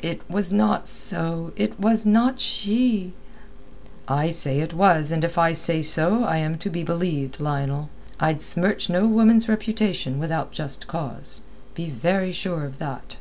[0.00, 3.12] "It was not so; it was not she...."
[4.08, 7.88] "I say it was, and if I say so I am to be believed, Lionel.
[8.18, 11.42] I'd smirch no woman's reputation without just cause.
[11.76, 13.18] Be very sure of that."